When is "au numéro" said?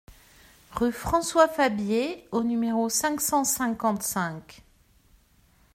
2.31-2.89